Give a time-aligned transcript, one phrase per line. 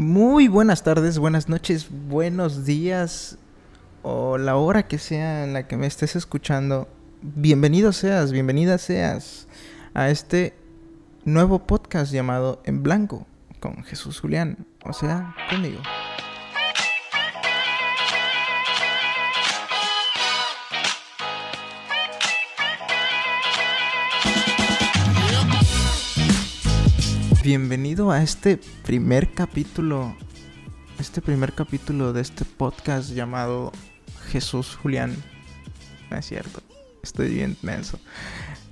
[0.00, 3.36] Muy buenas tardes, buenas noches, buenos días
[4.00, 6.88] o la hora que sea en la que me estés escuchando.
[7.20, 9.46] Bienvenido seas, bienvenida seas
[9.92, 10.54] a este
[11.26, 13.26] nuevo podcast llamado En Blanco
[13.60, 15.82] con Jesús Julián, o sea, conmigo.
[27.52, 30.14] Bienvenido a este primer capítulo,
[31.00, 33.72] este primer capítulo de este podcast llamado
[34.28, 35.16] Jesús Julián.
[36.12, 36.62] No es cierto,
[37.02, 37.98] estoy bien menso.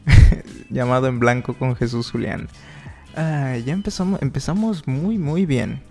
[0.70, 2.46] llamado en blanco con Jesús Julián.
[3.16, 5.82] Ah, ya empezamos, empezamos muy muy bien.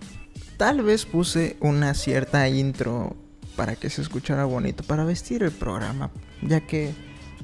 [0.55, 3.17] Tal vez puse una cierta intro
[3.57, 6.09] para que se escuchara bonito, para vestir el programa,
[6.41, 6.93] ya que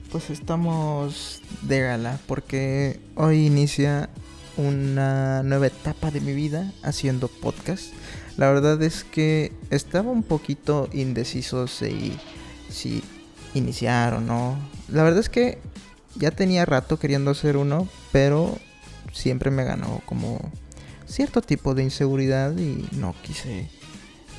[0.10, 4.10] pues estamos de gala, porque hoy inicia
[4.58, 7.94] una nueva etapa de mi vida haciendo podcast.
[8.38, 12.18] La verdad es que estaba un poquito indeciso si,
[12.70, 13.04] si
[13.54, 14.58] iniciar o no.
[14.90, 15.60] La verdad es que
[16.16, 18.58] ya tenía rato queriendo hacer uno, pero
[19.12, 20.40] siempre me ganó como
[21.06, 23.70] cierto tipo de inseguridad y no quise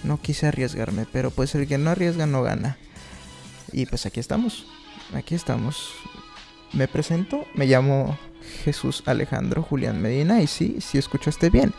[0.02, 2.76] no quise arriesgarme, pero pues el que no arriesga no gana.
[3.72, 4.66] Y pues aquí estamos.
[5.14, 5.92] Aquí estamos.
[6.72, 8.18] Me presento, me llamo
[8.64, 10.42] Jesús Alejandro Julián Medina.
[10.42, 11.72] Y sí, sí escuchaste bien.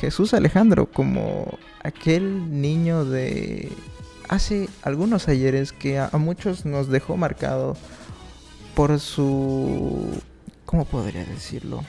[0.00, 3.72] Jesús Alejandro, como aquel niño de
[4.28, 7.76] hace algunos ayeres que a, muchos nos dejó marcado
[8.74, 10.20] por su...
[10.64, 11.84] ¿Cómo podría decirlo?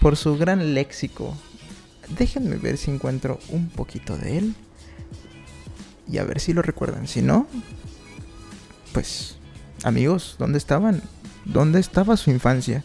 [0.00, 1.34] Por su gran léxico.
[2.16, 4.54] Déjenme ver si encuentro un poquito de él.
[6.10, 7.08] Y a ver si lo recuerdan.
[7.08, 7.46] Si no,
[8.92, 9.36] pues
[9.82, 11.02] amigos, ¿dónde estaban?
[11.44, 12.84] ¿Dónde estaba su infancia?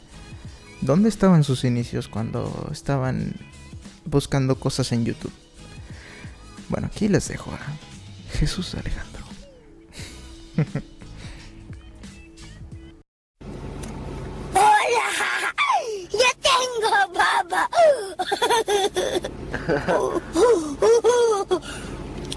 [0.81, 3.33] ¿Dónde estaban sus inicios cuando estaban
[4.05, 5.33] buscando cosas en YouTube?
[6.69, 7.59] Bueno, aquí les dejo a
[8.37, 9.23] Jesús Alejandro.
[14.53, 15.53] ¡Hola!
[16.11, 17.69] ¡Ya tengo baba!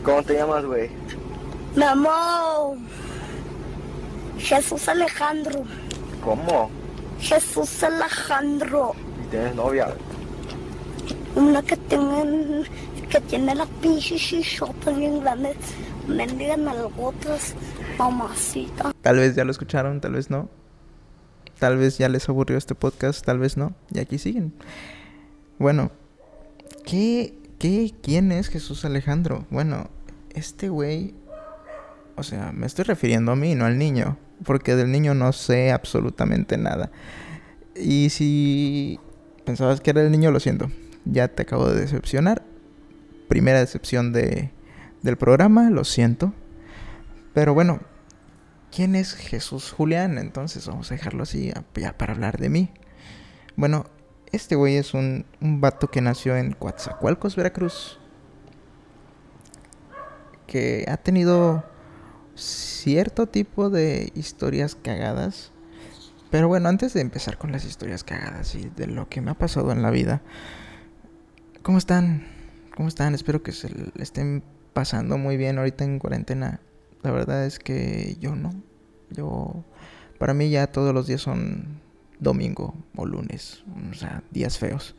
[0.03, 0.91] ¿Cómo te llamas, güey?
[1.77, 2.79] Mi amor.
[4.39, 5.65] Jesús Alejandro.
[6.25, 6.80] ¿Cómo?
[7.31, 8.93] Jesús Alejandro.
[9.25, 9.95] ¿Y tienes novia?
[11.37, 12.65] Una que tiene,
[13.09, 15.55] que tiene la pinche chichota bien grande.
[16.09, 17.55] Mendigan algotas,
[17.97, 18.93] mamacita.
[19.01, 20.49] Tal vez ya lo escucharon, tal vez no.
[21.61, 23.75] Tal vez ya les aburrió este podcast, tal vez no.
[23.93, 24.53] Y aquí siguen.
[25.61, 25.93] Bueno,
[26.85, 29.47] ¿qué, qué, quién es Jesús Alejandro?
[29.51, 29.89] Bueno,
[30.35, 31.15] este güey,
[32.17, 35.73] o sea, me estoy refiriendo a mí, no al niño porque del niño no sé
[35.73, 36.91] absolutamente nada.
[37.75, 38.99] Y si
[39.45, 40.71] pensabas que era el niño, lo siento,
[41.05, 42.43] ya te acabo de decepcionar.
[43.29, 44.51] Primera decepción de,
[45.03, 46.35] del programa, lo siento.
[47.33, 47.81] Pero bueno,
[48.75, 50.19] ¿quién es Jesús Julián?
[50.19, 52.71] Entonces vamos a dejarlo así ya para hablar de mí.
[53.57, 53.87] Bueno,
[54.33, 57.99] este güey es un, un vato que nació en Coatzacoalcos, Veracruz.
[60.47, 61.65] Que ha tenido
[62.41, 65.53] cierto tipo de historias cagadas.
[66.31, 69.35] Pero bueno, antes de empezar con las historias cagadas y de lo que me ha
[69.35, 70.23] pasado en la vida,
[71.63, 72.27] ¿cómo están?
[72.77, 73.15] ¿Cómo están?
[73.15, 74.43] Espero que se estén
[74.73, 76.61] pasando muy bien ahorita en cuarentena.
[77.03, 78.55] La verdad es que yo no.
[79.11, 79.65] Yo,
[80.19, 81.81] para mí ya todos los días son
[82.21, 84.95] domingo o lunes, o sea, días feos.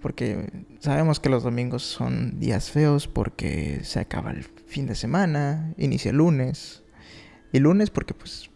[0.00, 5.74] Porque sabemos que los domingos son días feos porque se acaba el fin de semana,
[5.76, 6.79] inicia el lunes.
[7.52, 8.50] Y lunes porque pues,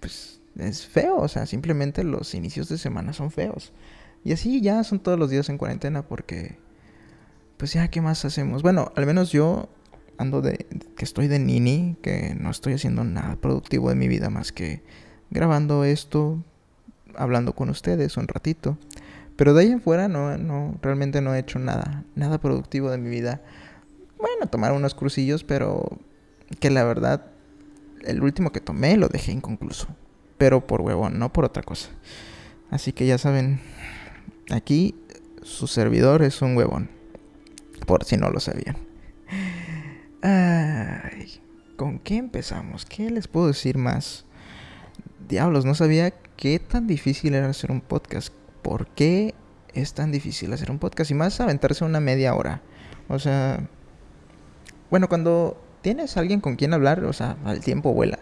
[0.00, 3.72] pues es feo, o sea, simplemente los inicios de semana son feos.
[4.24, 6.58] Y así ya son todos los días en cuarentena porque,
[7.56, 8.62] pues ya, ¿qué más hacemos?
[8.62, 9.68] Bueno, al menos yo
[10.16, 10.66] ando de,
[10.96, 14.82] que estoy de nini, que no estoy haciendo nada productivo de mi vida más que
[15.30, 16.42] grabando esto,
[17.16, 18.78] hablando con ustedes un ratito.
[19.36, 22.98] Pero de ahí en fuera no, no, realmente no he hecho nada, nada productivo de
[22.98, 23.42] mi vida.
[24.16, 25.98] Bueno, tomar unos crucillos, pero
[26.60, 27.26] que la verdad,
[28.04, 29.88] el último que tomé lo dejé inconcluso.
[30.38, 31.90] Pero por huevón, no por otra cosa.
[32.70, 33.60] Así que ya saben,
[34.50, 34.94] aquí
[35.42, 36.90] su servidor es un huevón.
[37.86, 38.76] Por si no lo sabían.
[40.22, 41.40] Ay,
[41.76, 42.86] ¿con qué empezamos?
[42.86, 44.24] ¿Qué les puedo decir más?
[45.28, 49.34] Diablos, no sabía qué tan difícil era hacer un podcast por qué
[49.74, 52.62] es tan difícil hacer un podcast y más aventarse una media hora.
[53.08, 53.68] O sea,
[54.90, 58.18] bueno, cuando tienes alguien con quien hablar, o sea, el tiempo vuela.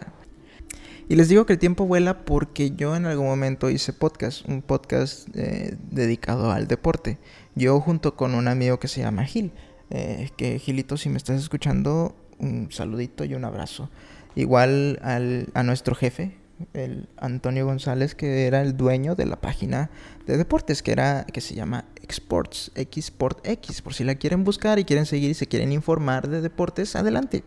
[1.07, 4.61] Y les digo que el tiempo vuela porque yo en algún momento hice podcast, un
[4.61, 7.19] podcast eh, dedicado al deporte.
[7.55, 9.53] Yo junto con un amigo que se llama Gil.
[9.91, 13.89] Eh, que Gilito, si me estás escuchando, un saludito y un abrazo.
[14.35, 16.35] Igual al, a nuestro jefe,
[16.73, 19.89] el Antonio González, que era el dueño de la página
[20.25, 23.81] de deportes, que era, que se llama Exports, Xport X.
[23.81, 27.43] Por si la quieren buscar y quieren seguir y se quieren informar de deportes, adelante.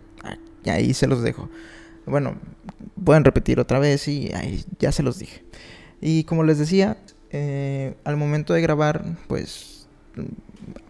[0.64, 1.48] Y ahí se los dejo.
[2.06, 2.36] Bueno,
[3.04, 5.44] pueden repetir otra vez y ahí ya se los dije.
[6.00, 6.98] Y como les decía,
[7.30, 9.88] eh, al momento de grabar, pues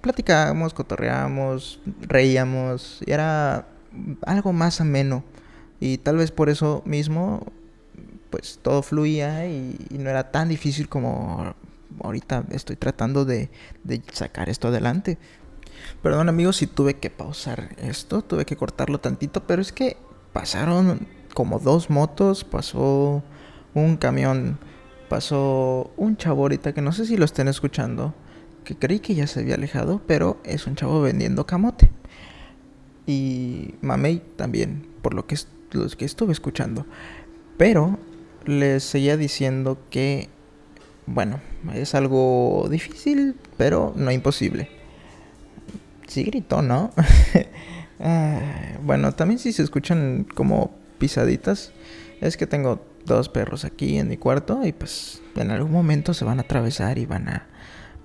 [0.00, 3.66] platicábamos, cotorreábamos, reíamos, y era
[4.22, 5.24] algo más ameno.
[5.80, 7.46] Y tal vez por eso mismo,
[8.30, 11.54] pues todo fluía y, no era tan difícil como
[12.02, 13.50] ahorita estoy tratando de,
[13.84, 15.18] de sacar esto adelante.
[16.02, 19.96] Perdón amigos si tuve que pausar esto, tuve que cortarlo tantito, pero es que
[20.32, 23.22] pasaron como dos motos, pasó
[23.74, 24.58] un camión,
[25.08, 28.14] pasó un chavo ahorita que no sé si lo estén escuchando,
[28.64, 31.90] que creí que ya se había alejado, pero es un chavo vendiendo camote.
[33.06, 35.36] Y Mamey también, por lo que,
[35.70, 36.84] los que estuve escuchando.
[37.56, 37.98] Pero
[38.46, 40.28] les seguía diciendo que,
[41.06, 41.40] bueno,
[41.74, 44.68] es algo difícil, pero no imposible.
[46.06, 46.92] Sí gritó, ¿no?
[47.98, 51.72] Ah, bueno, también si se escuchan como pisaditas,
[52.20, 56.26] es que tengo dos perros aquí en mi cuarto y pues en algún momento se
[56.26, 57.46] van a atravesar y van a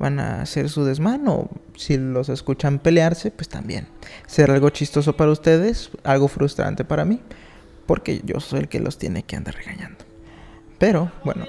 [0.02, 3.88] van a hacer su desmán o si los escuchan pelearse, pues también.
[4.26, 7.22] Será algo chistoso para ustedes, algo frustrante para mí,
[7.86, 10.11] porque yo soy el que los tiene que andar regañando.
[10.82, 11.46] Pero, bueno.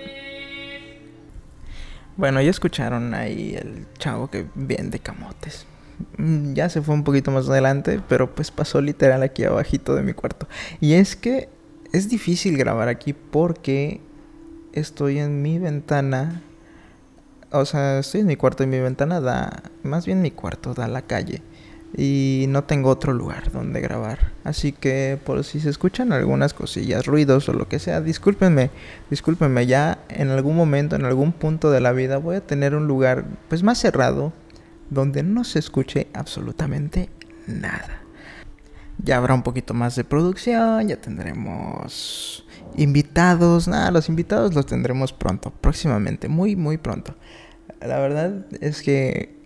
[2.18, 5.66] Bueno, ya escucharon ahí el chavo que vende camotes.
[6.18, 10.02] Mm, ya se fue un poquito más adelante, pero pues pasó literal aquí abajito de
[10.02, 10.46] mi cuarto.
[10.82, 11.48] Y es que
[11.92, 14.02] es difícil grabar aquí porque
[14.74, 16.42] estoy en mi ventana
[17.52, 20.88] o sea, estoy en mi cuarto y mi ventana da, más bien mi cuarto da
[20.88, 21.42] la calle.
[21.96, 24.32] Y no tengo otro lugar donde grabar.
[24.44, 28.70] Así que por si se escuchan algunas cosillas, ruidos o lo que sea, discúlpenme,
[29.10, 29.66] discúlpenme.
[29.66, 33.24] Ya en algún momento, en algún punto de la vida voy a tener un lugar
[33.48, 34.32] pues más cerrado
[34.88, 37.10] donde no se escuche absolutamente
[37.46, 38.02] nada.
[39.04, 42.46] Ya habrá un poquito más de producción, ya tendremos
[42.76, 43.68] invitados.
[43.68, 47.16] Nada, los invitados los tendremos pronto, próximamente, muy, muy pronto.
[47.80, 49.41] La verdad es que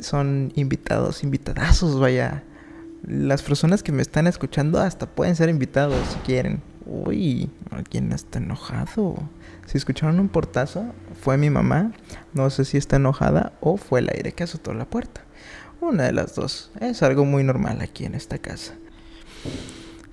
[0.00, 2.42] son invitados, invitadazos, vaya.
[3.06, 6.62] Las personas que me están escuchando hasta pueden ser invitados si quieren.
[6.86, 9.16] Uy, alguien está enojado.
[9.66, 10.86] Si escucharon un portazo,
[11.20, 11.92] fue mi mamá.
[12.32, 15.22] No sé si está enojada o fue el aire que azotó la puerta.
[15.80, 16.70] Una de las dos.
[16.80, 18.74] Es algo muy normal aquí en esta casa.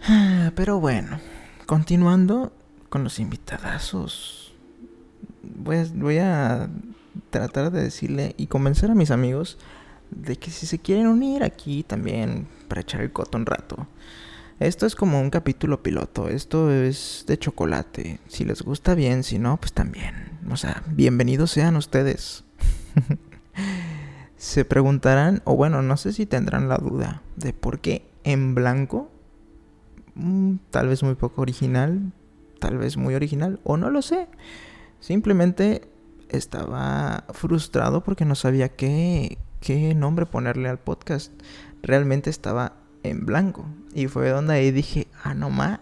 [0.08, 1.20] Ah, pero bueno,
[1.66, 2.52] continuando
[2.90, 4.54] con los invitadazos.
[5.64, 6.70] Pues voy a
[7.30, 9.58] tratar de decirle y convencer a mis amigos
[10.12, 13.88] de que si se quieren unir aquí también para echar el coto un rato.
[14.60, 18.20] Esto es como un capítulo piloto, esto es de chocolate.
[18.28, 20.40] Si les gusta bien, si no, pues también.
[20.50, 22.44] O sea, bienvenidos sean ustedes.
[24.38, 29.12] se preguntarán, o bueno, no sé si tendrán la duda de por qué en blanco.
[30.16, 32.12] Mm, tal vez muy poco original,
[32.60, 34.28] tal vez muy original, o no lo sé.
[35.00, 35.90] Simplemente
[36.34, 39.38] estaba frustrado porque no sabía qué,
[39.96, 41.32] nombre ponerle al podcast.
[41.82, 43.66] Realmente estaba en blanco.
[43.94, 45.82] Y fue donde ahí dije, ah, no ma.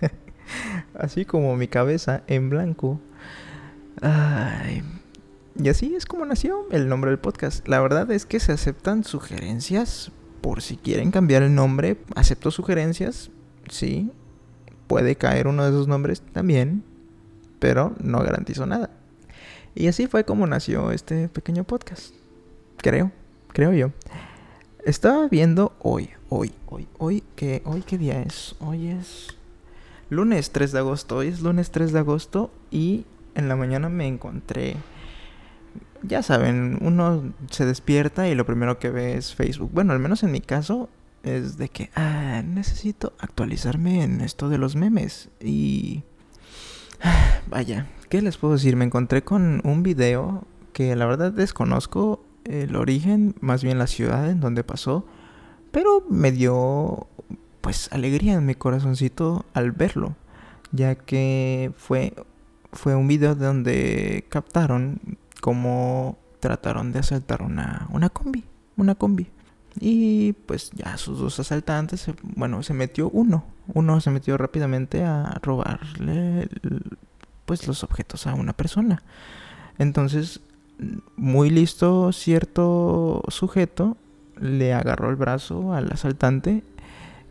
[0.94, 3.00] así como mi cabeza en blanco.
[5.56, 7.66] Y así es como nació el nombre del podcast.
[7.66, 10.12] La verdad es que se aceptan sugerencias.
[10.40, 13.30] Por si quieren cambiar el nombre, acepto sugerencias.
[13.68, 14.10] Sí,
[14.86, 16.82] puede caer uno de esos nombres también.
[17.58, 18.90] Pero no garantizo nada.
[19.74, 22.14] Y así fue como nació este pequeño podcast.
[22.78, 23.12] Creo,
[23.48, 23.92] creo yo.
[24.84, 28.56] Estaba viendo hoy, hoy, hoy, hoy, que hoy qué día es?
[28.60, 29.28] Hoy es
[30.08, 31.18] lunes 3 de agosto.
[31.18, 34.76] Hoy es lunes 3 de agosto y en la mañana me encontré
[36.02, 39.70] ya saben, uno se despierta y lo primero que ve es Facebook.
[39.72, 40.88] Bueno, al menos en mi caso
[41.22, 46.02] es de que ah, necesito actualizarme en esto de los memes y
[47.48, 48.76] vaya, ¿qué les puedo decir?
[48.76, 54.30] Me encontré con un video que la verdad desconozco el origen, más bien la ciudad
[54.30, 55.06] en donde pasó,
[55.72, 57.06] pero me dio
[57.60, 60.16] pues alegría en mi corazoncito al verlo,
[60.72, 62.14] ya que fue
[62.72, 65.00] fue un video donde captaron
[65.40, 68.44] cómo trataron de asaltar una, una combi,
[68.76, 69.28] una combi.
[69.78, 75.38] Y pues ya sus dos asaltantes, bueno, se metió uno, uno se metió rápidamente a
[75.42, 76.48] robarle
[77.44, 79.02] pues los objetos a una persona.
[79.78, 80.40] Entonces,
[81.16, 83.96] muy listo cierto sujeto
[84.40, 86.62] le agarró el brazo al asaltante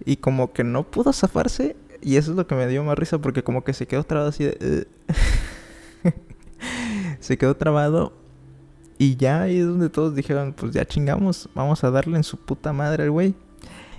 [0.05, 3.17] y como que no pudo zafarse y eso es lo que me dio más risa
[3.17, 4.87] porque como que se quedó trabado así de...
[7.19, 8.13] se quedó trabado
[8.97, 12.37] y ya ahí es donde todos dijeron, pues ya chingamos, vamos a darle en su
[12.37, 13.33] puta madre al güey.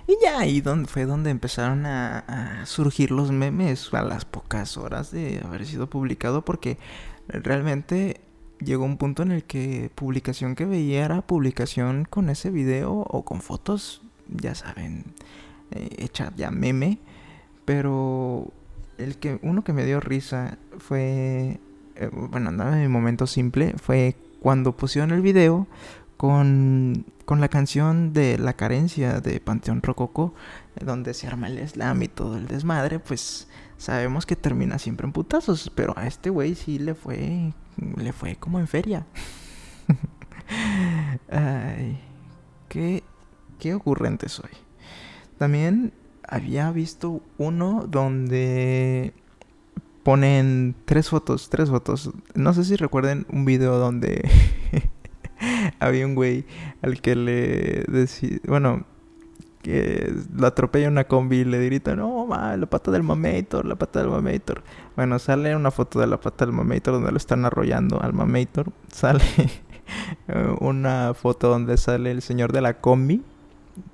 [0.07, 5.11] Y ya ahí donde fue donde empezaron a, surgir los memes a las pocas horas
[5.11, 6.77] de haber sido publicado porque
[7.27, 8.21] realmente
[8.59, 13.23] llegó un punto en el que publicación que veía era publicación con ese video o
[13.23, 15.05] con fotos, ya saben,
[15.71, 16.99] eh, hecha ya meme,
[17.65, 18.51] pero
[18.97, 21.59] el que uno que me dio risa fue
[21.95, 25.67] eh, bueno, andaba en mi momento simple fue cuando pusieron el video
[26.21, 30.35] con, con la canción de La carencia de Panteón Rococo,
[30.79, 33.47] donde se arma el slam y todo el desmadre, pues
[33.77, 37.53] sabemos que termina siempre en putazos, pero a este güey sí le fue
[37.97, 39.07] le fue como en feria.
[41.31, 41.99] Ay,
[42.69, 43.01] qué
[43.57, 44.51] qué ocurrente soy.
[45.39, 45.91] También
[46.27, 49.15] había visto uno donde
[50.03, 52.11] ponen tres fotos, tres fotos.
[52.35, 54.29] No sé si recuerden un video donde
[55.81, 56.45] había un güey
[56.81, 58.85] al que le decía, bueno,
[59.61, 63.75] que lo atropella una combi y le grita, no, ma, la pata del mamator, la
[63.75, 64.63] pata del mamator.
[64.95, 68.71] Bueno, sale una foto de la pata del mamator donde lo están arrollando al mamator.
[68.91, 69.23] Sale
[70.59, 73.21] una foto donde sale el señor de la combi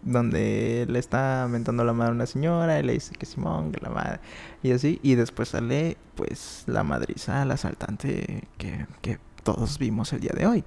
[0.01, 3.79] donde le está mentando la madre a una señora y le dice que Simón, que
[3.81, 4.19] la madre,
[4.63, 10.21] y así, y después sale pues la madriza, la asaltante que, que todos vimos el
[10.21, 10.63] día de hoy.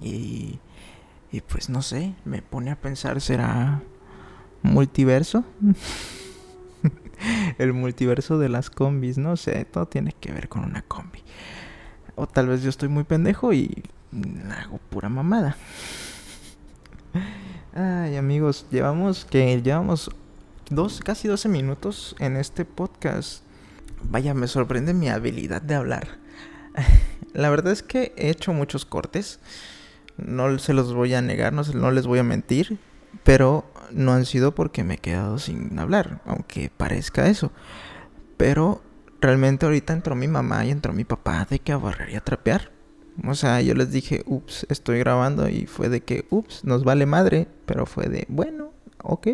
[0.00, 0.58] Y,
[1.32, 3.82] y pues no sé, me pone a pensar, ¿será
[4.62, 5.44] multiverso?
[7.58, 11.22] el multiverso de las combis, no sé, todo tiene que ver con una combi.
[12.16, 13.84] O tal vez yo estoy muy pendejo y
[14.58, 15.56] hago pura mamada.
[17.74, 20.10] Ay, amigos, llevamos que llevamos
[20.70, 23.44] dos, casi 12 minutos en este podcast.
[24.02, 26.18] Vaya, me sorprende mi habilidad de hablar.
[27.32, 29.40] La verdad es que he hecho muchos cortes.
[30.26, 32.78] No se los voy a negar, no, no les voy a mentir.
[33.24, 37.52] Pero no han sido porque me he quedado sin hablar, aunque parezca eso.
[38.36, 38.82] Pero
[39.20, 42.70] realmente ahorita entró mi mamá y entró mi papá de que a y a trapear.
[43.26, 47.06] O sea, yo les dije, ups, estoy grabando y fue de que, ups, nos vale
[47.06, 48.72] madre, pero fue de, bueno,
[49.02, 49.28] ok.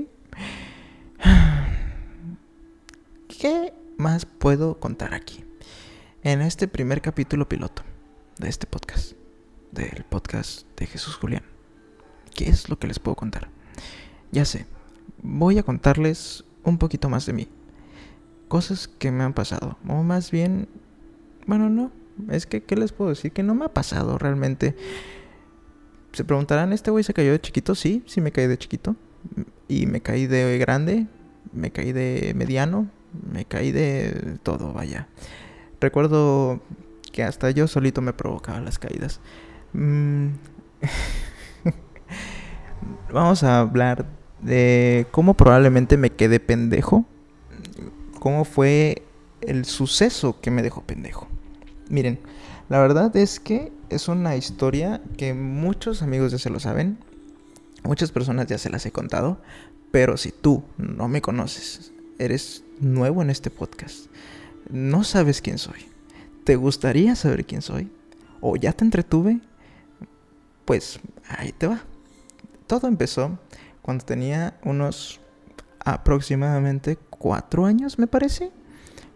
[3.28, 5.44] ¿Qué más puedo contar aquí?
[6.22, 7.82] En este primer capítulo piloto
[8.38, 9.12] de este podcast,
[9.72, 11.42] del podcast de Jesús Julián,
[12.34, 13.48] ¿qué es lo que les puedo contar?
[14.32, 14.66] Ya sé,
[15.22, 17.48] voy a contarles un poquito más de mí.
[18.48, 20.68] Cosas que me han pasado, o más bien,
[21.46, 21.90] bueno, no,
[22.30, 23.32] es que, ¿qué les puedo decir?
[23.32, 24.76] Que no me ha pasado realmente.
[26.12, 27.74] Se preguntarán, ¿este güey se cayó de chiquito?
[27.74, 28.96] Sí, sí me caí de chiquito.
[29.68, 31.06] Y me caí de grande,
[31.52, 32.88] me caí de mediano,
[33.32, 35.08] me caí de todo, vaya.
[35.80, 36.62] Recuerdo
[37.12, 39.20] que hasta yo solito me provocaba las caídas.
[39.76, 40.28] Mm.
[43.12, 44.06] Vamos a hablar
[44.40, 47.04] de cómo probablemente me quedé pendejo.
[48.18, 49.02] Cómo fue
[49.42, 51.28] el suceso que me dejó pendejo.
[51.88, 52.18] Miren,
[52.68, 56.98] la verdad es que es una historia que muchos amigos ya se lo saben,
[57.84, 59.40] muchas personas ya se las he contado,
[59.92, 64.06] pero si tú no me conoces, eres nuevo en este podcast,
[64.68, 65.86] no sabes quién soy,
[66.42, 67.88] te gustaría saber quién soy,
[68.40, 69.40] o ya te entretuve,
[70.66, 71.80] pues ahí te va.
[72.66, 73.38] Todo empezó
[73.80, 75.20] cuando tenía unos
[75.84, 78.50] aproximadamente cuatro años, me parece.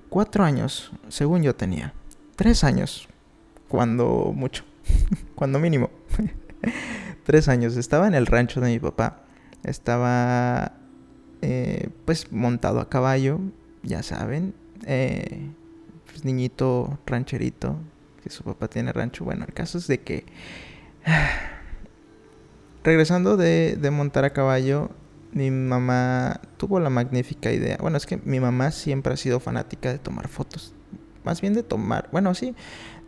[0.09, 1.92] Cuatro años, según yo tenía
[2.37, 3.07] tres años,
[3.69, 4.64] cuando mucho,
[5.35, 5.90] cuando mínimo.
[7.25, 7.76] tres años.
[7.76, 9.25] Estaba en el rancho de mi papá.
[9.62, 10.73] Estaba
[11.42, 13.40] eh, pues montado a caballo,
[13.83, 14.54] ya saben.
[14.87, 15.50] Eh,
[16.07, 17.76] pues, niñito rancherito,
[18.23, 19.25] que su papá tiene rancho.
[19.25, 20.25] Bueno, el caso es de que...
[22.85, 24.90] regresando de, montar a caballo,
[25.33, 27.78] mi mamá tuvo la magnífica idea.
[27.80, 30.75] Bueno, es que mi mamá siempre ha sido fanática de tomar fotos
[31.25, 32.54] más bien de tomar, bueno, sí,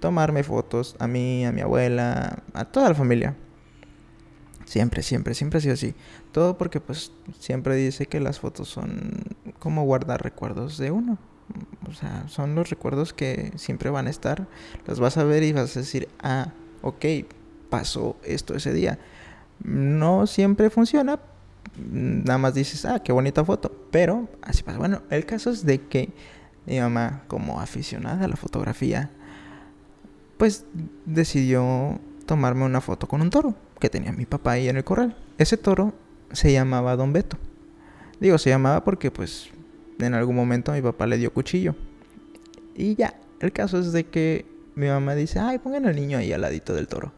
[0.01, 3.37] tomarme fotos a mí, a mi abuela, a toda la familia.
[4.65, 5.95] Siempre, siempre, siempre ha sido así.
[6.33, 9.23] Todo porque pues siempre dice que las fotos son
[9.59, 11.19] como guardar recuerdos de uno.
[11.89, 14.49] O sea, son los recuerdos que siempre van a estar.
[14.87, 17.05] Las vas a ver y vas a decir, ah, ok,
[17.73, 18.99] pasó esto ese día.
[19.65, 21.19] No siempre funciona.
[21.91, 23.75] Nada más dices, ah, qué bonita foto.
[23.91, 24.77] Pero así pasa.
[24.77, 26.13] Bueno, el caso es de que
[26.67, 29.11] mi mamá, como aficionada a la fotografía,
[30.37, 30.67] pues
[31.07, 35.17] decidió tomarme una foto con un toro, que tenía mi papá ahí en el corral.
[35.39, 35.95] Ese toro
[36.31, 37.39] se llamaba Don Beto.
[38.21, 39.49] Digo, se llamaba porque pues
[39.99, 41.75] en algún momento mi papá le dio cuchillo.
[42.75, 46.35] Y ya, el caso es de que mi mamá dice, ay, pongan al niño ahí
[46.35, 47.13] al ladito del toro.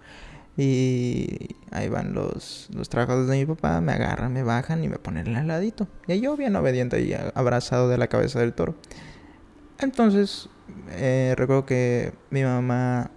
[0.57, 4.99] Y ahí van los, los trabajadores de mi papá, me agarran, me bajan y me
[4.99, 5.89] ponen al ladito.
[6.07, 8.77] Y yo bien obediente ahí abrazado de la cabeza del toro.
[9.81, 10.49] Entonces,
[10.91, 13.11] eh, recuerdo que mi mamá,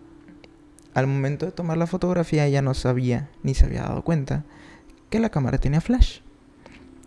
[0.96, 4.44] al momento de tomar la fotografía, ya no sabía, ni se había dado cuenta,
[5.12, 6.22] que la cámara tenía flash.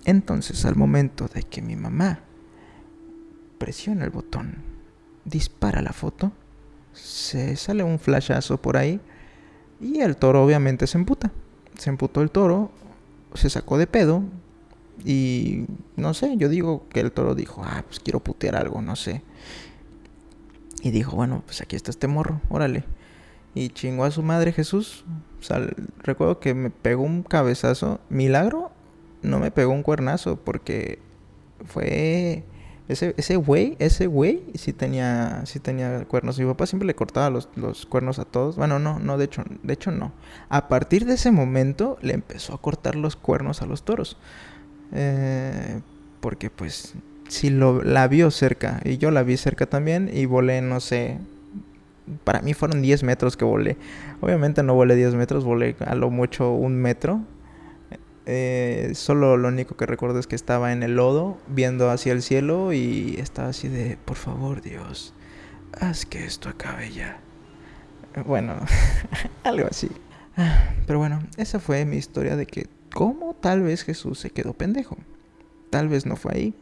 [0.05, 2.21] Entonces, al momento de que mi mamá
[3.59, 4.63] presiona el botón,
[5.25, 6.33] dispara la foto,
[6.93, 9.01] se sale un flashazo por ahí
[9.81, 11.33] y el toro obviamente se emputa.
[11.79, 12.71] Se emputó el toro,
[13.35, 14.23] se sacó de pedo.
[15.05, 15.65] Y
[15.97, 19.23] no sé, yo digo que el toro dijo, ah, pues quiero putear algo, no sé.
[20.83, 22.85] Y dijo, bueno, pues aquí está este morro, órale.
[23.55, 25.05] Y chingó a su madre Jesús.
[25.41, 25.67] O sea,
[25.99, 28.01] recuerdo que me pegó un cabezazo.
[28.11, 28.71] Milagro,
[29.23, 30.99] no me pegó un cuernazo porque
[31.65, 32.45] fue
[32.91, 36.39] ese, güey, ese güey sí tenía, sí tenía cuernos.
[36.39, 38.57] Mi papá siempre le cortaba los, los, cuernos a todos.
[38.57, 40.13] Bueno, no, no, de hecho, de hecho no.
[40.49, 44.17] A partir de ese momento le empezó a cortar los cuernos a los toros.
[44.93, 45.81] Eh,
[46.21, 46.95] porque pues
[47.29, 48.81] sí lo, la vio cerca.
[48.85, 50.11] Y yo la vi cerca también.
[50.13, 51.19] Y volé, no sé.
[52.25, 53.77] Para mí fueron 10 metros que volé.
[54.21, 57.21] Obviamente no volé 10 metros, volé a lo mucho un metro.
[58.27, 62.23] Eh, solo lo único que recuerdo es que estaba en el lodo, viendo hacia el
[62.23, 65.15] cielo y estaba así de, por favor Dios,
[65.81, 67.21] haz que esto acabe ya.
[68.27, 68.57] Bueno,
[69.45, 69.91] algo así.
[70.87, 74.97] Pero bueno, esa fue mi historia de que cómo tal vez Jesús se quedó pendejo.
[75.71, 76.55] Tal vez no fue ahí.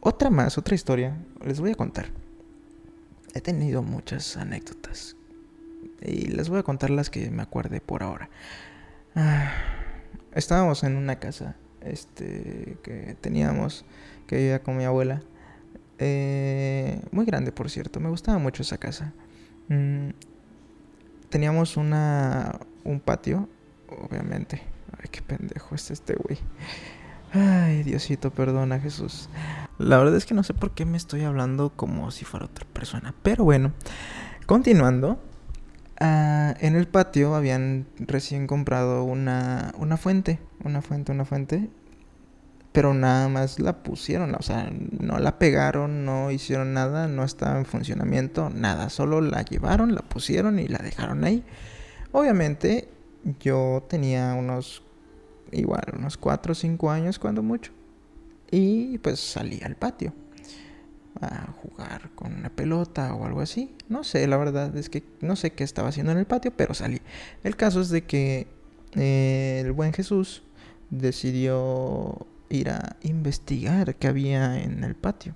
[0.00, 2.06] Otra más, otra historia, les voy a contar.
[3.34, 5.16] He tenido muchas anécdotas.
[6.02, 8.28] Y les voy a contar las que me acuerde por ahora.
[9.16, 9.83] Ah
[10.34, 13.84] estábamos en una casa este que teníamos
[14.26, 15.22] que vivía con mi abuela.
[15.98, 19.12] Eh, muy grande por cierto me gustaba mucho esa casa.
[19.68, 20.10] Mm,
[21.28, 23.48] teníamos una un patio
[23.88, 24.62] obviamente.
[24.98, 26.38] Ay qué pendejo es este güey.
[27.32, 29.28] Ay diosito perdona Jesús.
[29.78, 32.64] La verdad es que no sé por qué me estoy hablando como si fuera otra
[32.72, 33.72] persona pero bueno
[34.46, 35.18] continuando
[36.00, 41.70] Ah, en el patio habían recién comprado una, una fuente, una fuente, una fuente,
[42.72, 47.58] pero nada más la pusieron, o sea, no la pegaron, no hicieron nada, no estaba
[47.58, 51.44] en funcionamiento, nada, solo la llevaron, la pusieron y la dejaron ahí.
[52.10, 52.88] Obviamente
[53.38, 54.82] yo tenía unos,
[55.52, 57.70] igual, unos 4 o 5 años cuando mucho,
[58.50, 60.12] y pues salí al patio
[61.20, 63.74] a jugar con una pelota o algo así.
[63.88, 66.74] No sé, la verdad es que no sé qué estaba haciendo en el patio, pero
[66.74, 67.00] salí.
[67.42, 68.48] El caso es de que
[68.94, 70.42] eh, el buen Jesús
[70.90, 75.34] decidió ir a investigar qué había en el patio.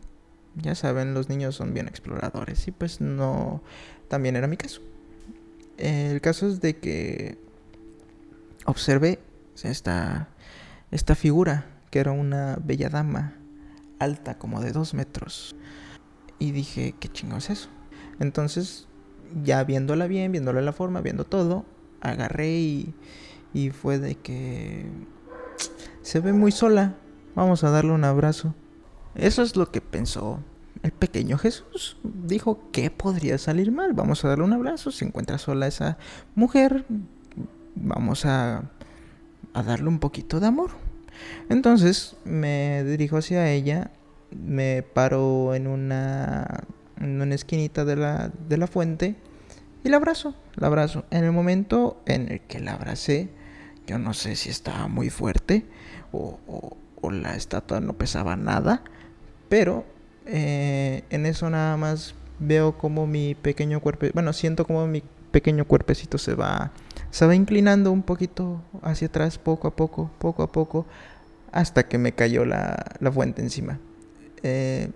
[0.56, 3.62] Ya saben, los niños son bien exploradores y pues no,
[4.08, 4.80] también era mi caso.
[5.76, 7.38] El caso es de que
[8.64, 9.20] observé
[9.62, 10.28] esta,
[10.90, 13.38] esta figura que era una bella dama
[13.98, 15.56] alta como de dos metros
[16.38, 17.68] y dije, ¿qué chingo es eso?
[18.20, 18.87] Entonces,
[19.44, 21.64] ya viéndola bien, viéndola la forma, viendo todo,
[22.00, 22.94] agarré y,
[23.52, 24.87] y fue de que
[26.02, 26.96] se ve muy sola.
[27.34, 28.54] Vamos a darle un abrazo.
[29.14, 30.40] Eso es lo que pensó
[30.82, 31.96] el pequeño Jesús.
[32.02, 33.92] Dijo, ¿qué podría salir mal?
[33.92, 34.90] Vamos a darle un abrazo.
[34.90, 35.98] Se encuentra sola esa
[36.34, 36.87] mujer.
[37.74, 38.70] Vamos a,
[39.54, 40.70] a darle un poquito de amor.
[41.48, 43.90] Entonces me dirijo hacia ella
[44.31, 46.64] me paro en una,
[47.00, 49.16] en una esquinita de la, de la fuente
[49.85, 51.04] y la abrazo, la abrazo.
[51.11, 53.28] En el momento en el que la abracé,
[53.87, 55.64] yo no sé si estaba muy fuerte
[56.12, 56.76] o, o,
[57.11, 58.83] la estatua no pesaba nada,
[59.48, 59.87] pero
[60.26, 65.64] eh, en eso nada más veo como mi pequeño cuerpo, bueno, siento como mi pequeño
[65.64, 66.72] cuerpecito se va,
[67.10, 70.86] se va inclinando un poquito hacia atrás, poco a poco, poco a poco,
[71.52, 73.78] hasta que me cayó la, la fuente encima.
[74.42, 74.90] Eh,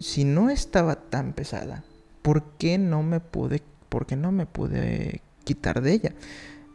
[0.00, 1.84] si no estaba tan pesada,
[2.22, 6.12] ¿por qué no me pude, por qué no me pude quitar de ella?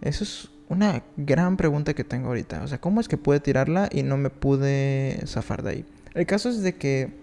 [0.01, 2.63] Eso es una gran pregunta que tengo ahorita.
[2.63, 5.86] O sea, ¿cómo es que pude tirarla y no me pude zafar de ahí?
[6.13, 7.13] El caso es de que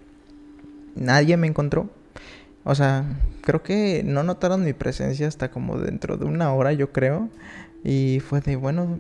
[0.95, 1.91] nadie me encontró.
[2.65, 3.05] O sea,
[3.43, 7.29] creo que no notaron mi presencia hasta como dentro de una hora, yo creo.
[7.85, 8.99] Y fue de, bueno,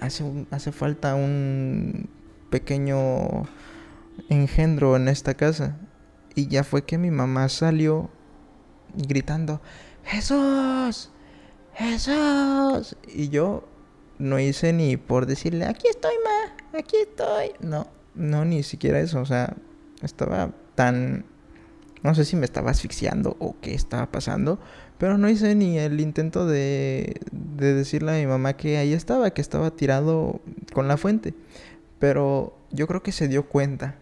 [0.00, 2.08] hace, hace falta un
[2.50, 3.46] pequeño
[4.28, 5.76] engendro en esta casa.
[6.34, 8.10] Y ya fue que mi mamá salió
[8.94, 9.60] gritando,
[10.04, 11.10] Jesús,
[11.74, 12.96] Jesús.
[13.14, 13.68] Y yo
[14.18, 17.52] no hice ni por decirle, aquí estoy, ma, aquí estoy.
[17.60, 19.20] No, no, ni siquiera eso.
[19.20, 19.54] O sea,
[20.02, 21.24] estaba tan...
[22.02, 24.60] No sé si me estaba asfixiando o qué estaba pasando,
[24.98, 29.30] pero no hice ni el intento de, de decirle a mi mamá que ahí estaba,
[29.30, 30.40] que estaba tirado
[30.72, 31.34] con la fuente.
[31.98, 33.96] Pero yo creo que se dio cuenta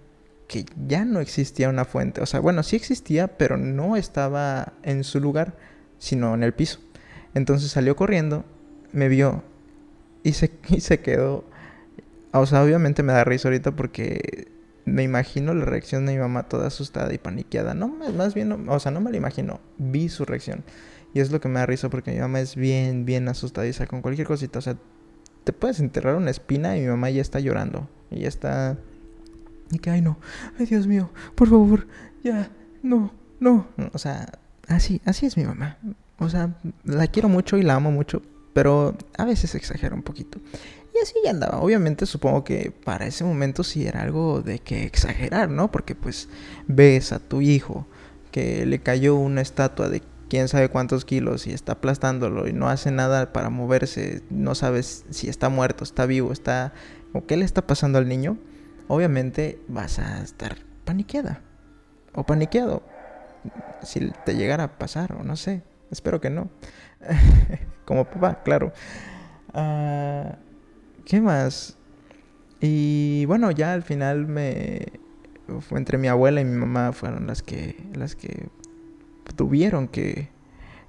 [0.48, 2.20] que ya no existía una fuente.
[2.20, 5.56] O sea, bueno, sí existía, pero no estaba en su lugar,
[5.98, 6.80] sino en el piso.
[7.34, 8.44] Entonces salió corriendo,
[8.92, 9.42] me vio
[10.22, 11.44] y se, y se quedó.
[12.32, 14.48] O sea, obviamente me da risa ahorita porque
[14.86, 17.74] me imagino la reacción de mi mamá toda asustada y paniqueada.
[17.74, 20.64] No, más bien, o sea, no me la imagino, vi su reacción.
[21.12, 24.00] Y es lo que me da risa porque mi mamá es bien, bien asustadiza con
[24.00, 24.60] cualquier cosita.
[24.60, 24.76] O sea,
[25.44, 27.88] te puedes enterrar una espina y mi mamá ya está llorando.
[28.10, 28.78] Y ya está...
[29.72, 30.18] Y que, ay no,
[30.58, 31.88] ay Dios mío, por favor,
[32.22, 32.50] ya,
[32.84, 33.66] no, no.
[33.92, 35.78] O sea, así, así es mi mamá.
[36.18, 38.22] O sea, la quiero mucho y la amo mucho,
[38.52, 40.38] pero a veces exagera un poquito.
[40.96, 41.60] Y así ya andaba.
[41.60, 45.70] Obviamente supongo que para ese momento sí era algo de que exagerar, ¿no?
[45.70, 46.28] Porque pues
[46.68, 47.86] ves a tu hijo
[48.30, 52.68] que le cayó una estatua de quién sabe cuántos kilos y está aplastándolo y no
[52.68, 56.72] hace nada para moverse, no sabes si está muerto, está vivo, está...
[57.12, 58.38] o qué le está pasando al niño,
[58.88, 61.42] obviamente vas a estar paniqueada
[62.14, 62.82] o paniqueado
[63.82, 66.50] si te llegara a pasar o no sé, espero que no.
[67.84, 68.72] Como papá, claro.
[69.54, 70.38] Ah...
[71.06, 71.76] ¿Qué más?
[72.60, 74.86] Y bueno, ya al final me
[75.70, 78.48] entre mi abuela y mi mamá fueron las que las que
[79.36, 80.30] tuvieron que,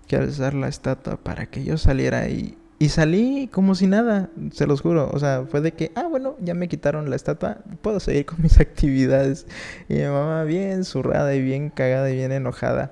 [0.08, 4.66] que alzar la estatua para que yo saliera y, y salí como si nada, se
[4.66, 5.08] los juro.
[5.14, 8.42] O sea, fue de que, ah, bueno, ya me quitaron la estatua, puedo seguir con
[8.42, 9.46] mis actividades.
[9.88, 12.92] Y mi mamá bien zurrada y bien cagada y bien enojada.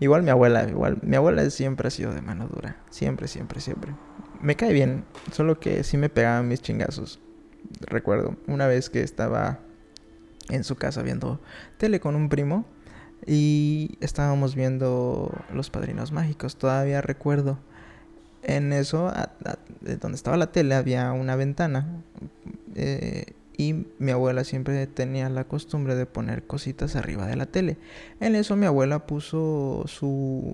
[0.00, 0.98] Igual mi abuela, igual.
[1.02, 2.78] Mi abuela siempre ha sido de mano dura.
[2.90, 3.94] Siempre, siempre, siempre
[4.44, 7.18] me cae bien, solo que sí me pegaban mis chingazos.
[7.80, 9.58] Recuerdo una vez que estaba
[10.50, 11.40] en su casa viendo
[11.78, 12.66] tele con un primo
[13.26, 17.58] y estábamos viendo Los Padrinos Mágicos, todavía recuerdo.
[18.42, 19.10] En eso,
[20.02, 22.02] donde estaba la tele, había una ventana
[22.74, 27.78] eh, y mi abuela siempre tenía la costumbre de poner cositas arriba de la tele.
[28.20, 30.52] En eso mi abuela puso su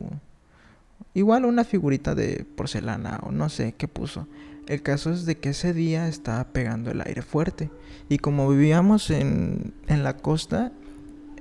[1.15, 4.29] Igual una figurita de porcelana o no sé qué puso.
[4.67, 7.71] El caso es de que ese día estaba pegando el aire fuerte.
[8.09, 10.73] Y como vivíamos en, en la costa,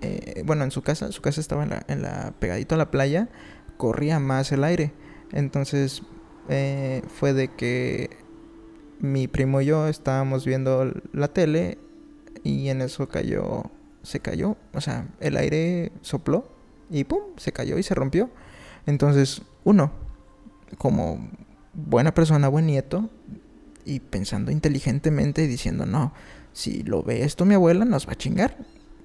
[0.02, 2.90] eh, bueno, en su casa, su casa estaba en la, en la, pegadito a la
[2.90, 3.30] playa,
[3.78, 4.94] corría más el aire.
[5.32, 6.02] Entonces
[6.48, 8.10] eh, fue de que
[9.00, 11.78] mi primo y yo estábamos viendo la tele
[12.44, 13.64] y en eso cayó,
[14.04, 16.50] se cayó, o sea, el aire sopló
[16.90, 18.30] y pum, se cayó y se rompió.
[18.86, 19.91] Entonces, uno,
[20.78, 21.30] como
[21.74, 23.10] buena persona, buen nieto,
[23.86, 26.13] y pensando inteligentemente y diciendo, no,
[26.54, 28.58] si lo ve esto mi abuela, nos va a chingar.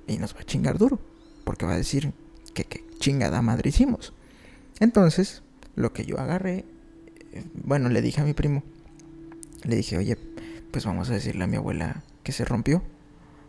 [0.07, 0.99] Y nos va a chingar duro.
[1.45, 2.13] Porque va a decir
[2.53, 4.13] que, qué chingada madre hicimos.
[4.81, 5.43] Entonces,
[5.75, 6.65] lo que yo agarré,
[7.33, 8.63] eh, bueno, le dije a mi primo,
[9.63, 10.19] le dije, oye,
[10.71, 12.83] pues vamos a decirle a mi abuela que se rompió,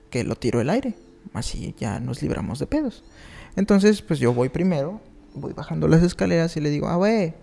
[0.09, 0.95] que lo tiró el aire.
[1.33, 3.03] Así ya nos libramos de pedos.
[3.55, 5.01] Entonces, pues yo voy primero
[5.35, 7.33] voy bajando las escaleras y le digo, abue,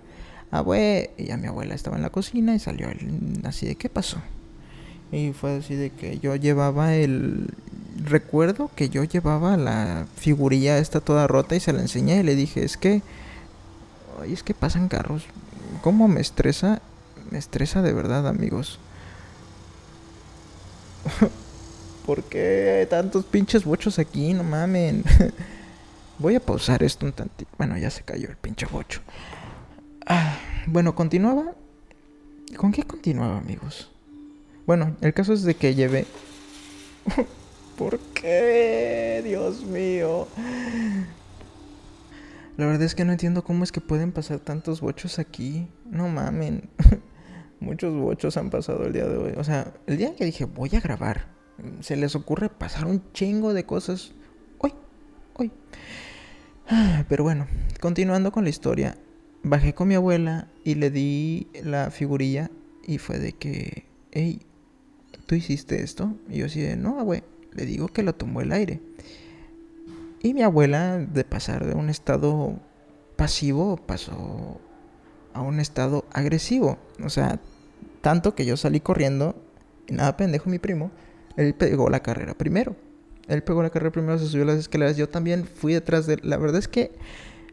[0.50, 1.11] abue.
[1.16, 2.88] Y ya mi abuela estaba en la cocina y salió
[3.44, 4.18] así de, ¿qué pasó?
[5.12, 7.50] Y fue así de que yo llevaba el...
[8.05, 12.35] Recuerdo que yo llevaba la figurilla esta toda rota y se la enseñé y le
[12.35, 13.02] dije, es que...
[14.20, 15.24] Ay, es que pasan carros.
[15.83, 16.81] ¿Cómo me estresa?
[17.31, 18.78] Me estresa de verdad, amigos.
[22.07, 24.33] ¿Por qué tantos pinches bochos aquí?
[24.33, 25.05] No mamen.
[26.23, 27.51] Voy a pausar esto un tantito.
[27.59, 29.01] Bueno, ya se cayó el pinche bocho.
[30.07, 31.57] Ah, bueno, continuaba.
[32.57, 33.91] ¿Con qué continuaba, amigos?
[34.65, 36.07] Bueno, el caso es de que llevé.
[37.77, 39.21] ¿Por qué?
[39.25, 40.29] Dios mío.
[42.57, 45.67] La verdad es que no entiendo cómo es que pueden pasar tantos bochos aquí.
[45.87, 46.71] No mamen.
[47.59, 49.33] Muchos bochos han pasado el día de hoy.
[49.39, 51.27] O sea, el día que dije voy a grabar,
[51.81, 54.13] se les ocurre pasar un chingo de cosas
[55.35, 55.51] hoy.
[57.09, 57.47] Pero bueno,
[57.81, 58.97] continuando con la historia,
[59.43, 62.51] bajé con mi abuela y le di la figurilla
[62.87, 64.41] y fue de que, hey,
[65.27, 66.15] ¿tú hiciste esto?
[66.29, 68.81] Y yo así de, no, abue, le digo que lo tomó el aire.
[70.23, 72.61] Y mi abuela, de pasar de un estado
[73.17, 74.61] pasivo, pasó
[75.35, 76.79] a un estado agresivo.
[77.05, 77.41] O sea,
[78.01, 79.35] tanto que yo salí corriendo
[79.89, 80.91] y nada pendejo mi primo,
[81.37, 82.77] él pegó la carrera primero.
[83.29, 84.97] Él pegó la carrera primero, se subió las escaleras.
[84.97, 86.21] Yo también fui detrás de él.
[86.25, 86.93] La verdad es que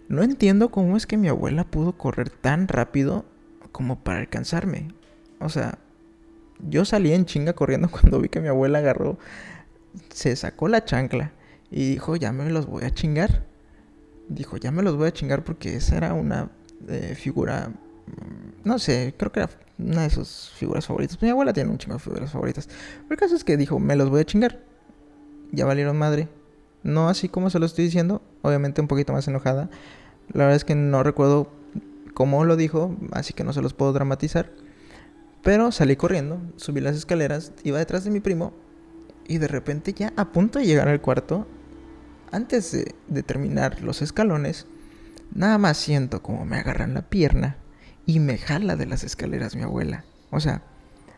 [0.07, 3.25] no entiendo cómo es que mi abuela pudo correr tan rápido
[3.71, 4.87] como para alcanzarme.
[5.39, 5.77] O sea,
[6.67, 9.17] yo salí en chinga corriendo cuando vi que mi abuela agarró,
[10.09, 11.31] se sacó la chancla
[11.71, 13.43] y dijo, ya me los voy a chingar.
[14.27, 16.51] Dijo, ya me los voy a chingar porque esa era una
[16.87, 21.21] eh, figura, mm, no sé, creo que era una de sus figuras favoritas.
[21.21, 22.67] Mi abuela tiene un chingo de figuras favoritas.
[22.67, 24.59] Pero el caso es que dijo, me los voy a chingar.
[25.51, 26.29] Ya valieron madre.
[26.83, 29.69] No así como se lo estoy diciendo, obviamente un poquito más enojada.
[30.31, 31.51] La verdad es que no recuerdo
[32.13, 34.51] cómo lo dijo, así que no se los puedo dramatizar.
[35.41, 38.53] Pero salí corriendo, subí las escaleras, iba detrás de mi primo
[39.27, 41.47] y de repente ya a punto de llegar al cuarto,
[42.31, 42.71] antes
[43.07, 44.67] de, terminar los escalones,
[45.33, 47.57] nada más siento como me agarran la pierna
[48.05, 50.03] y me jala de las escaleras mi abuela.
[50.31, 50.63] O sea,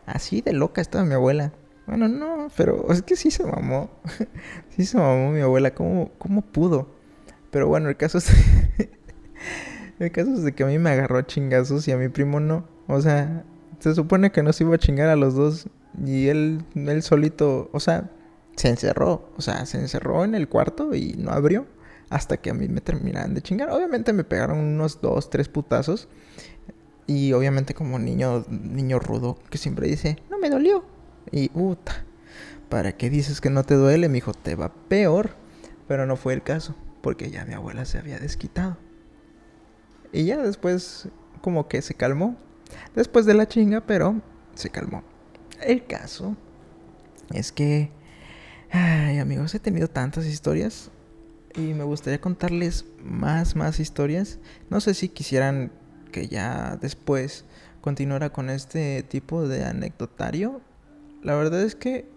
[0.06, 1.52] así de loca estaba mi abuela.
[1.86, 3.90] Bueno, no, pero es que sí se mamó.
[4.76, 5.74] sí se mamó mi abuela.
[5.74, 6.88] ¿Cómo, cómo pudo?
[7.50, 8.30] Pero bueno, el caso es...
[9.98, 12.66] el caso es de que a mí me agarró chingazos y a mi primo no.
[12.86, 13.44] O sea,
[13.80, 15.68] se supone que no se iba a chingar a los dos.
[16.04, 18.10] Y él, él solito, o sea,
[18.56, 19.30] se encerró.
[19.36, 21.66] O sea, se encerró en el cuarto y no abrió.
[22.10, 23.70] Hasta que a mí me terminaran de chingar.
[23.70, 26.08] Obviamente me pegaron unos dos, tres putazos.
[27.06, 30.84] Y obviamente como niño, niño rudo que siempre dice, no me dolió.
[31.30, 32.04] Y puta,
[32.68, 34.08] ¿para qué dices que no te duele?
[34.08, 35.36] Mi hijo, te va peor.
[35.88, 38.76] Pero no fue el caso, porque ya mi abuela se había desquitado.
[40.12, 41.08] Y ya después
[41.40, 42.36] como que se calmó.
[42.94, 44.20] Después de la chinga, pero
[44.54, 45.02] se calmó.
[45.60, 46.36] El caso
[47.32, 47.90] es que...
[48.70, 50.90] Ay amigos, he tenido tantas historias
[51.54, 54.38] y me gustaría contarles más, más historias.
[54.70, 55.72] No sé si quisieran
[56.10, 57.44] que ya después
[57.80, 60.60] continuara con este tipo de anecdotario
[61.22, 62.08] la verdad es que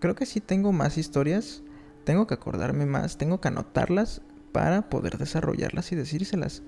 [0.00, 1.62] creo que sí tengo más historias.
[2.04, 4.20] Tengo que acordarme más, tengo que anotarlas
[4.52, 6.62] para poder desarrollarlas y decírselas.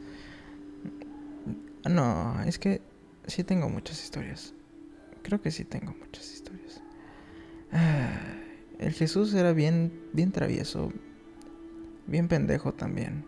[1.88, 2.82] No, es que
[3.26, 4.54] sí tengo muchas historias.
[5.22, 6.82] Creo que sí tengo muchas historias.
[7.72, 8.38] Ah,
[8.78, 10.92] el Jesús era bien, bien travieso,
[12.06, 13.24] bien pendejo también.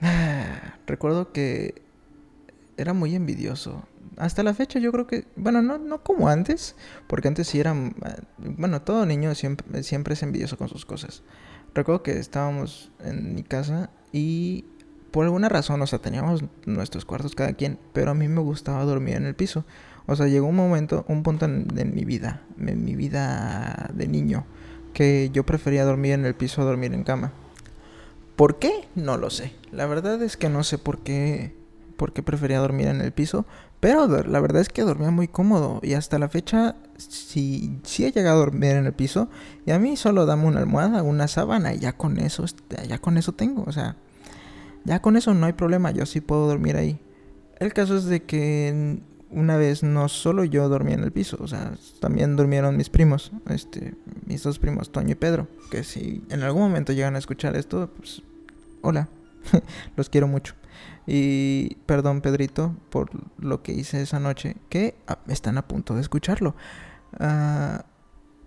[0.00, 1.82] Ah, recuerdo que
[2.76, 3.86] era muy envidioso
[4.16, 7.74] hasta la fecha yo creo que, bueno, no, no como antes, porque antes sí era,
[8.38, 11.22] bueno, todo niño siempre, siempre es envidioso con sus cosas.
[11.74, 14.64] Recuerdo que estábamos en mi casa y
[15.10, 18.84] por alguna razón, o sea, teníamos nuestros cuartos cada quien, pero a mí me gustaba
[18.84, 19.64] dormir en el piso.
[20.06, 24.06] O sea, llegó un momento, un punto en, en mi vida, en mi vida de
[24.06, 24.44] niño,
[24.92, 27.32] que yo prefería dormir en el piso a dormir en cama.
[28.36, 28.88] ¿Por qué?
[28.94, 29.52] No lo sé.
[29.70, 31.54] La verdad es que no sé por qué,
[31.96, 33.46] por qué prefería dormir en el piso,
[33.84, 38.12] pero la verdad es que dormía muy cómodo y hasta la fecha sí, sí he
[38.12, 39.28] llegado a dormir en el piso
[39.66, 42.96] y a mí solo dame una almohada, una sábana y ya con eso, este, ya
[42.96, 43.96] con eso tengo, o sea,
[44.84, 46.98] ya con eso no hay problema, yo sí puedo dormir ahí.
[47.58, 51.46] El caso es de que una vez no solo yo dormí en el piso, o
[51.46, 56.42] sea, también durmieron mis primos, este, mis dos primos, Toño y Pedro, que si en
[56.42, 58.22] algún momento llegan a escuchar esto, pues
[58.80, 59.10] hola,
[59.96, 60.54] los quiero mucho.
[61.06, 66.00] Y perdón, Pedrito, por lo que hice esa noche, que ah, están a punto de
[66.00, 66.54] escucharlo.
[67.18, 67.84] Ah,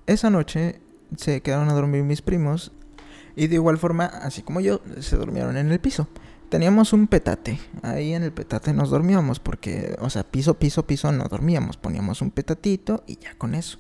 [0.08, 0.82] esa noche
[1.16, 2.72] se quedaron a dormir mis primos
[3.36, 6.08] y de igual forma, así como yo, se durmieron en el piso.
[6.50, 11.12] Teníamos un petate, ahí en el petate nos dormíamos porque, o sea, piso, piso, piso
[11.12, 13.80] no dormíamos, poníamos un petatito y ya con eso.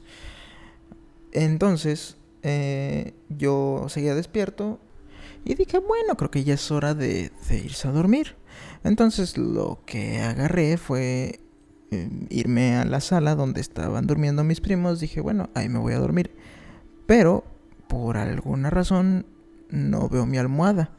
[1.31, 4.79] Entonces, eh, yo seguía despierto
[5.45, 8.35] y dije, bueno, creo que ya es hora de irse a dormir.
[8.83, 11.39] Entonces lo que agarré fue
[11.91, 14.99] em, irme a la sala donde estaban durmiendo mis primos.
[14.99, 16.35] Dije, bueno, ahí me voy a dormir.
[17.05, 17.43] Pero
[17.87, 19.25] por alguna razón
[19.69, 20.91] no veo mi almohada.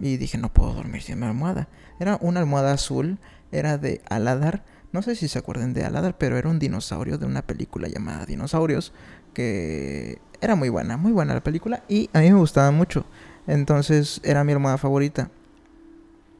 [0.00, 1.68] Y dije, no puedo dormir sin mi almohada.
[1.98, 3.18] Era una almohada azul,
[3.50, 4.64] era de Aladar.
[4.92, 8.26] No sé si se acuerdan de Aladar, pero era un dinosaurio de una película llamada
[8.26, 8.92] Dinosaurios.
[9.32, 11.82] Que era muy buena, muy buena la película.
[11.88, 13.06] Y a mí me gustaba mucho.
[13.50, 15.30] Entonces era mi almohada favorita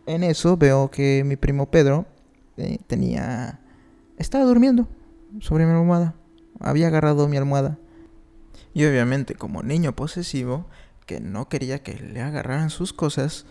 [0.06, 2.06] en eso veo que mi primo Pedro
[2.56, 3.60] eh, tenía...
[4.18, 4.88] Estaba durmiendo
[5.40, 6.14] sobre mi almohada.
[6.58, 7.78] Había agarrado mi almohada.
[8.74, 10.66] Y obviamente como niño posesivo,
[11.06, 13.46] que no quería que le agarraran sus cosas,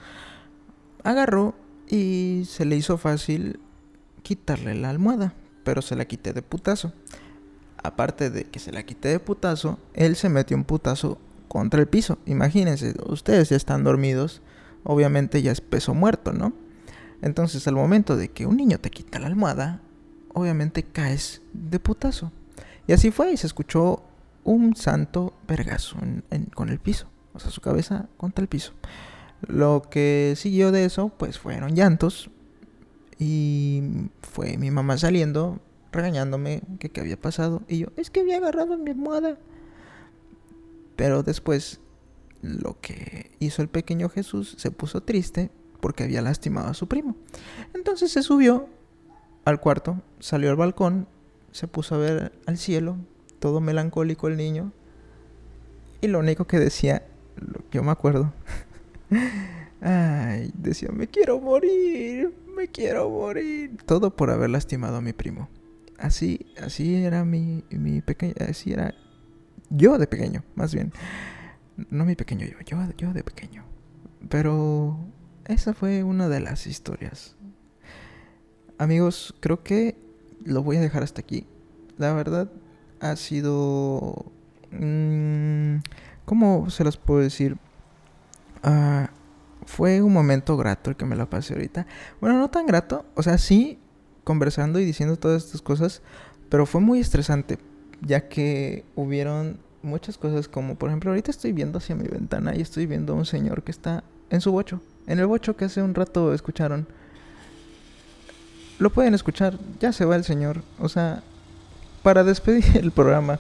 [1.04, 1.56] agarró
[1.88, 3.60] y se le hizo fácil
[4.22, 5.34] quitarle la almohada.
[5.64, 6.94] Pero se la quité de putazo.
[7.82, 11.18] Aparte de que se la quité de putazo, él se metió un putazo
[11.50, 12.20] contra el piso.
[12.26, 14.42] Imagínense, ustedes ya están dormidos
[14.84, 16.54] obviamente ya es peso muerto, ¿no?
[17.22, 19.82] Entonces al momento de que un niño te quita la almohada,
[20.34, 22.32] obviamente caes de putazo.
[22.88, 24.04] Y así fue y se escuchó
[24.44, 25.98] un santo vergazo
[26.56, 28.74] con el piso, o sea, su cabeza contra el piso.
[29.48, 32.30] Lo que siguió de eso, pues fueron llantos
[33.18, 33.82] Y
[34.22, 35.60] fue mi mamá saliendo,
[35.92, 37.62] regañándome que qué había pasado.
[37.68, 39.38] Y yo, es que había agarrado mi almohada.
[41.00, 41.80] Pero después,
[42.42, 47.16] lo que hizo el pequeño Jesús se puso triste porque había lastimado a su primo.
[47.74, 48.68] Entonces se subió
[49.46, 51.08] al cuarto, salió al balcón,
[51.54, 52.98] se puso a ver al cielo,
[53.40, 54.74] todo melancólico el niño.
[56.02, 57.08] Y lo único que decía,
[57.72, 58.34] yo me acuerdo,
[59.80, 63.78] ay, decía, me quiero morir, me quiero morir.
[63.86, 65.48] Todo por haber lastimado a mi primo.
[65.98, 68.04] Así, así era mi, mi
[68.46, 68.94] así era
[69.70, 70.92] yo de pequeño, más bien.
[71.90, 73.64] No mi pequeño yo, yo, yo de pequeño.
[74.30, 74.98] Pero
[75.46, 77.36] esa fue una de las historias.
[78.78, 79.98] Amigos, creo que
[80.44, 81.48] lo voy a dejar hasta aquí.
[81.98, 82.50] La verdad
[83.00, 84.32] ha sido...
[84.72, 85.78] Mmm,
[86.26, 87.58] ¿Cómo se los puedo decir?
[88.62, 89.10] Ah,
[89.66, 91.88] fue un momento grato el que me la pasé ahorita.
[92.22, 93.06] Bueno, no tan grato.
[93.16, 93.80] O sea, sí,
[94.24, 96.02] conversando y diciendo todas estas cosas.
[96.50, 97.58] Pero fue muy estresante.
[98.02, 102.62] Ya que hubieron muchas cosas como, por ejemplo, ahorita estoy viendo hacia mi ventana y
[102.62, 104.82] estoy viendo a un señor que está en su bocho.
[105.08, 106.88] En el bocho que hace un rato escucharon.
[108.78, 109.58] Lo pueden escuchar.
[109.80, 110.62] Ya se va el señor.
[110.80, 111.24] O sea,
[112.04, 113.40] para despedir el programa,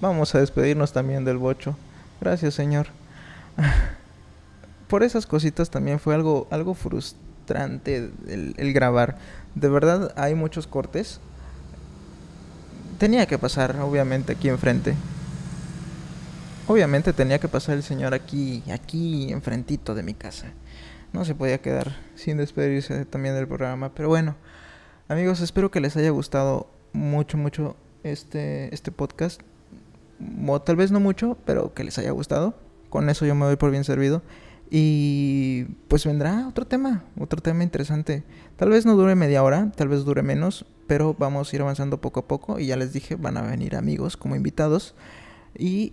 [0.00, 1.76] vamos a despedirnos también del bocho.
[2.20, 2.86] Gracias, Señor.
[4.88, 9.18] Por esas cositas también fue algo, algo frustrante el, grabar.
[9.54, 11.20] De verdad hay muchos cortes.
[12.98, 14.94] Tenía que pasar, obviamente, aquí enfrente.
[16.66, 20.46] Obviamente tenía que pasar el señor aquí, aquí enfrentito de mi casa.
[21.12, 23.94] No se podía quedar sin despedirse también del programa.
[23.94, 24.36] Pero bueno,
[25.08, 29.42] amigos, espero que les haya gustado mucho, mucho este, este podcast
[30.46, 32.54] o tal vez no mucho, pero que les haya gustado.
[32.90, 34.22] Con eso yo me doy por bien servido.
[34.70, 38.24] Y pues vendrá otro tema, otro tema interesante.
[38.56, 42.00] Tal vez no dure media hora, tal vez dure menos, pero vamos a ir avanzando
[42.00, 42.58] poco a poco.
[42.58, 44.94] Y ya les dije, van a venir amigos como invitados.
[45.56, 45.92] Y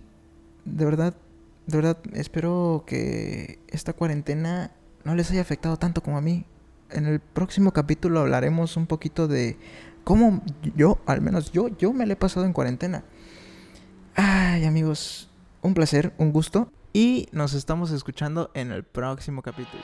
[0.64, 1.14] de verdad,
[1.66, 4.72] de verdad, espero que esta cuarentena
[5.04, 6.44] no les haya afectado tanto como a mí.
[6.90, 9.56] En el próximo capítulo hablaremos un poquito de
[10.04, 10.42] cómo
[10.76, 13.04] yo, al menos yo, yo me le he pasado en cuarentena.
[14.14, 15.30] Ay, amigos,
[15.62, 16.70] un placer, un gusto.
[16.92, 19.82] Y nos estamos escuchando en el próximo capítulo.